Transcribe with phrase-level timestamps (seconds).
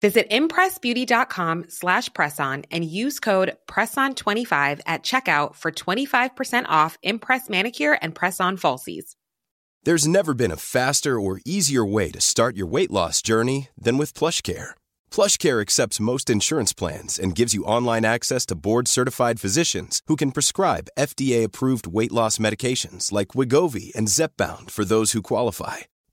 [0.00, 7.98] Visit impressbeauty.com slash presson and use code PRESSON25 at checkout for 25% off Impress Manicure
[8.00, 9.14] and Press-On Falsies.
[9.84, 13.98] There's never been a faster or easier way to start your weight loss journey than
[13.98, 14.70] with PlushCare.
[15.10, 20.32] PlushCare accepts most insurance plans and gives you online access to board-certified physicians who can
[20.32, 25.78] prescribe FDA-approved weight loss medications like Wigovi and Zepbound for those who qualify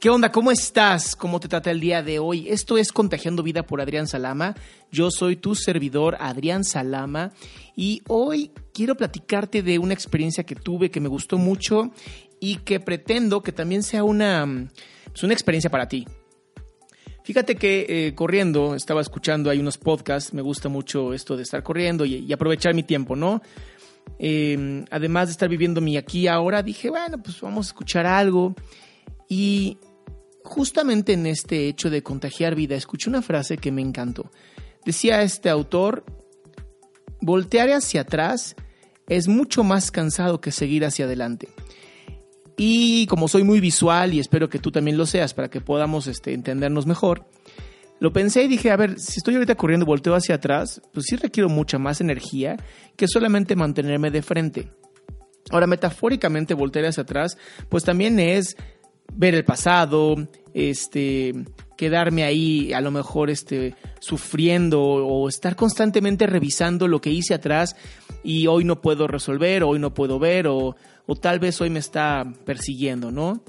[0.00, 0.30] ¿Qué onda?
[0.30, 1.16] ¿Cómo estás?
[1.16, 2.48] ¿Cómo te trata el día de hoy?
[2.48, 4.54] Esto es Contagiando Vida por Adrián Salama.
[4.92, 7.32] Yo soy tu servidor, Adrián Salama,
[7.74, 11.90] y hoy quiero platicarte de una experiencia que tuve que me gustó mucho
[12.38, 14.46] y que pretendo que también sea una,
[15.06, 16.06] pues, una experiencia para ti.
[17.24, 21.64] Fíjate que eh, corriendo, estaba escuchando, hay unos podcasts, me gusta mucho esto de estar
[21.64, 23.42] corriendo y, aprovechar mi tiempo, ¿no?
[24.20, 28.54] Em, además de estar viviendo mi aquí ahora, dije, bueno, pues vamos a escuchar algo.
[29.28, 29.76] Y
[30.48, 34.30] justamente en este hecho de contagiar vida, escuché una frase que me encantó.
[34.84, 36.04] Decía este autor,
[37.20, 38.56] voltear hacia atrás
[39.08, 41.48] es mucho más cansado que seguir hacia adelante.
[42.56, 46.06] Y como soy muy visual y espero que tú también lo seas para que podamos
[46.06, 47.26] este, entendernos mejor,
[48.00, 51.16] lo pensé y dije, a ver, si estoy ahorita corriendo volteo hacia atrás, pues sí
[51.16, 52.56] requiero mucha más energía
[52.96, 54.72] que solamente mantenerme de frente.
[55.50, 57.38] Ahora, metafóricamente voltear hacia atrás,
[57.68, 58.56] pues también es
[59.12, 60.16] ver el pasado,
[60.58, 61.32] este,
[61.76, 67.76] quedarme ahí a lo mejor este, sufriendo o estar constantemente revisando lo que hice atrás
[68.24, 70.74] y hoy no puedo resolver, hoy no puedo ver o,
[71.20, 73.42] tal vez hoy me está persiguiendo, ¿no?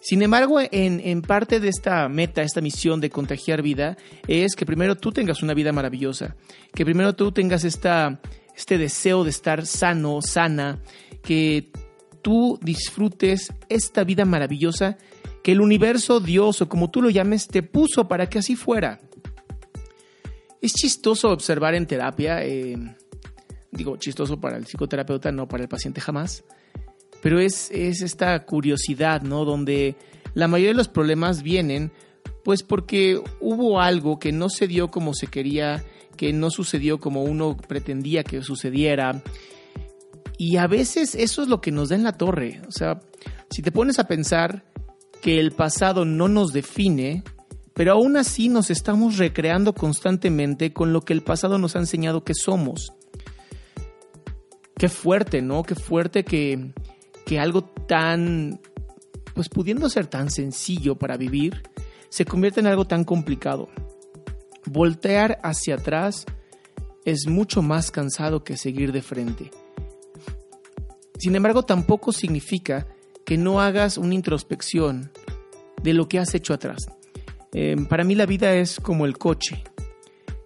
[0.00, 3.96] Sin embargo, en, en, parte de esta meta, esta misión de contagiar vida,
[4.26, 6.34] es que primero tú tengas una vida maravillosa,
[6.74, 8.20] que primero tú tengas esta,
[8.56, 10.80] este deseo de estar sano, sana,
[11.22, 11.70] que
[12.22, 14.96] tú disfrutes esta vida maravillosa
[15.42, 19.00] que el universo, Dios o como tú lo llames, te puso para que así fuera.
[20.60, 22.76] Es chistoso observar en terapia, eh,
[23.72, 26.44] digo, chistoso para el psicoterapeuta, no para el paciente jamás,
[27.20, 29.44] pero es, es esta curiosidad, ¿no?
[29.44, 29.96] Donde
[30.34, 31.90] la mayoría de los problemas vienen
[32.44, 35.84] pues porque hubo algo que no se dio como se quería,
[36.16, 39.22] que no sucedió como uno pretendía que sucediera,
[40.38, 42.62] y a veces eso es lo que nos da en la torre.
[42.66, 43.00] O sea,
[43.50, 44.64] si te pones a pensar
[45.22, 47.22] que el pasado no nos define,
[47.74, 52.24] pero aún así nos estamos recreando constantemente con lo que el pasado nos ha enseñado
[52.24, 52.92] que somos.
[54.76, 55.62] Qué fuerte, ¿no?
[55.62, 56.72] Qué fuerte que,
[57.24, 58.60] que algo tan,
[59.32, 61.62] pues pudiendo ser tan sencillo para vivir,
[62.08, 63.68] se convierte en algo tan complicado.
[64.66, 66.26] Voltear hacia atrás
[67.04, 69.52] es mucho más cansado que seguir de frente.
[71.16, 72.88] Sin embargo, tampoco significa
[73.32, 75.10] que no hagas una introspección
[75.82, 76.84] de lo que has hecho atrás.
[77.54, 79.64] Em, para mí la vida es como el coche.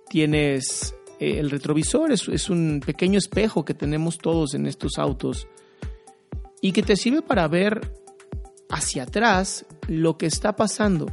[0.08, 5.48] Tienes eh, el retrovisor, es, es un pequeño espejo que tenemos todos en estos autos
[6.60, 7.90] y que te sirve para ver
[8.70, 11.06] hacia atrás lo que está pasando.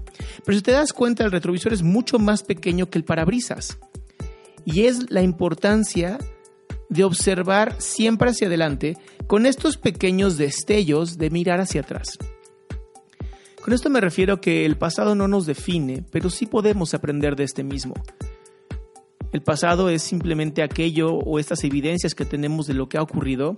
[0.46, 3.80] Pero si te das cuenta, el retrovisor es mucho más pequeño que el parabrisas.
[4.64, 6.20] Y es la importancia
[6.90, 8.96] de observar siempre hacia adelante
[9.28, 12.18] con estos pequeños destellos de mirar hacia atrás.
[13.64, 17.46] Con esto me refiero que el pasado no nos define, pero sí podemos aprender de
[17.46, 17.94] este mismo.
[19.32, 23.56] El pasado es simplemente aquello o estas evidencias que tenemos de lo que ha ocurrido,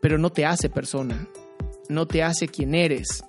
[0.00, 1.28] pero no te hace persona,
[1.88, 3.24] no te hace quien eres.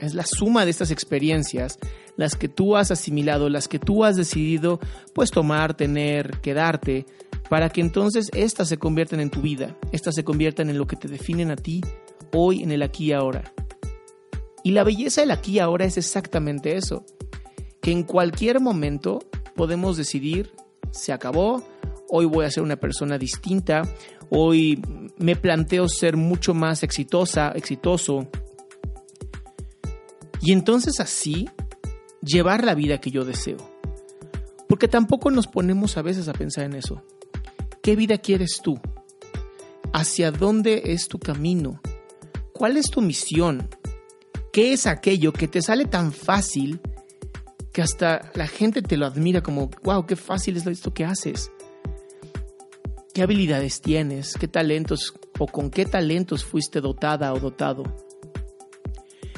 [0.00, 1.78] Es la suma de estas experiencias
[2.16, 4.80] las que tú has asimilado, las que tú has decidido
[5.14, 7.06] pues tomar, tener, quedarte,
[7.48, 10.96] para que entonces éstas se conviertan en tu vida, éstas se conviertan en lo que
[10.96, 11.82] te definen a ti
[12.32, 13.52] hoy, en el aquí y ahora.
[14.62, 17.04] Y la belleza del aquí y ahora es exactamente eso,
[17.80, 19.20] que en cualquier momento
[19.54, 20.52] podemos decidir,
[20.90, 21.62] se acabó,
[22.08, 23.82] hoy voy a ser una persona distinta,
[24.30, 24.80] hoy
[25.18, 28.28] me planteo ser mucho más exitosa, exitoso.
[30.44, 31.48] Y entonces así
[32.20, 33.56] llevar la vida que yo deseo.
[34.68, 37.02] Porque tampoco nos ponemos a veces a pensar en eso.
[37.82, 38.78] ¿Qué vida quieres tú?
[39.94, 41.80] ¿Hacia dónde es tu camino?
[42.52, 43.70] ¿Cuál es tu misión?
[44.52, 46.78] ¿Qué es aquello que te sale tan fácil
[47.72, 51.50] que hasta la gente te lo admira como, wow, qué fácil es esto que haces?
[53.14, 54.34] ¿Qué habilidades tienes?
[54.34, 58.03] ¿Qué talentos o con qué talentos fuiste dotada o dotado?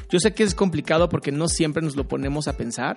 [0.08, 2.96] Yo sé que es complicado porque no siempre nos lo ponemos a pensar.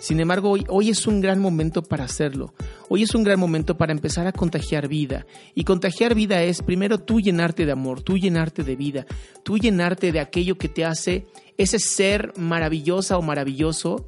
[0.00, 2.54] Sin embargo, hoy, hoy, es un gran momento para hacerlo.
[2.88, 5.26] Hoy es un gran momento para empezar a contagiar vida.
[5.54, 9.06] Y contagiar vida es primero tú llenarte de amor, tú llenarte de vida,
[9.42, 11.26] tú llenarte de aquello que te hace
[11.56, 14.06] ese ser maravillosa o maravilloso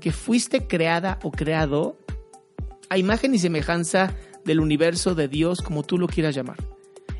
[0.00, 1.98] que fuiste creada o creado
[2.88, 4.14] a imagen y semejanza
[4.44, 6.58] del universo, de Dios, como tú lo quieras llamar.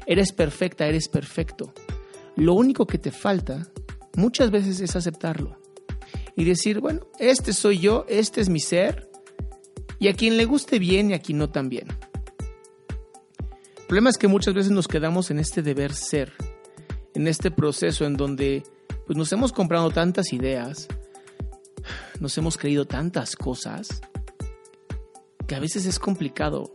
[0.06, 1.75] Eres perfecta, eres perfecto.
[2.37, 3.69] Lo único que te falta
[4.16, 5.58] muchas veces es aceptarlo
[6.34, 9.10] y decir, bueno, este soy yo, este es mi ser,
[9.98, 11.88] y a quien le guste bien y a quien no también.
[13.78, 16.32] El problema es que muchas veces nos quedamos en este deber ser,
[17.14, 18.64] en este proceso en donde
[19.06, 20.88] pues, nos hemos comprado tantas ideas,
[22.20, 24.00] nos hemos creído tantas cosas,
[25.46, 26.74] que a veces es complicado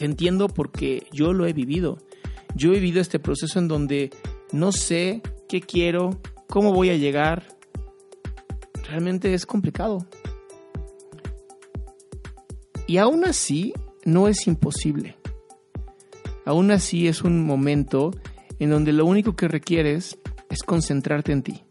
[0.00, 1.98] te entiendo porque yo lo he vivido.
[2.54, 4.08] Yo he vivido este proceso en donde
[4.50, 6.18] no sé qué quiero,
[6.50, 7.44] cómo voy a llegar.
[8.88, 10.06] Realmente es complicado.
[12.86, 13.72] Y aún así,
[14.04, 15.16] no es imposible.
[16.44, 18.10] Aún así es un momento
[18.58, 20.18] en donde lo único que requieres
[20.50, 21.62] es concentrarte en ti.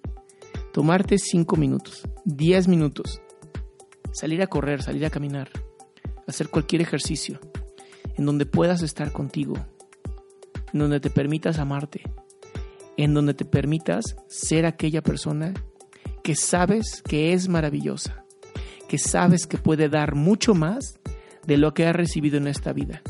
[0.72, 3.22] Tomarte 5 minutos, 10 minutos,
[4.14, 5.50] salir a correr, salir a caminar,
[6.26, 7.40] hacer cualquier ejercicio
[8.16, 9.56] en donde puedas estar contigo,
[10.72, 12.04] en donde te permitas amarte,
[13.04, 15.54] en donde te permitas ser aquella persona
[16.24, 18.24] que sabes que es maravillosa,
[18.88, 21.00] que sabes que puede dar mucho más
[21.48, 23.02] de lo que ha recibido en esta vida.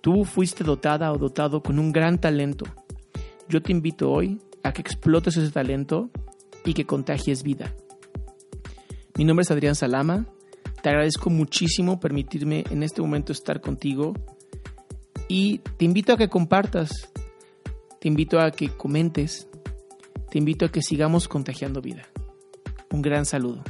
[0.00, 2.66] Tú fuiste dotada o dotado con un gran talento.
[3.48, 6.10] Yo te invito hoy a que explotes ese talento
[6.64, 7.74] y que contagies vida.
[9.16, 10.26] Mi nombre es Adrián Salama
[10.82, 14.14] te agradezco muchísimo permitirme en este momento estar contigo
[15.26, 16.90] y te invito a que compartas,
[18.00, 19.48] te invito a que comentes,
[20.30, 22.02] te invito a que sigamos contagiando vida.
[22.90, 23.62] Un gran saludo.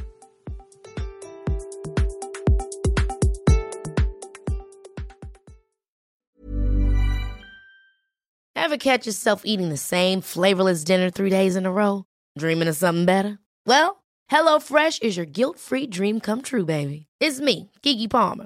[8.55, 12.05] Ever catch yourself eating the same flavorless dinner three days in a row?
[12.37, 13.39] Dreaming of something better?
[13.65, 17.07] Well, HelloFresh is your guilt-free dream come true, baby.
[17.19, 18.45] It's me, Kiki Palmer.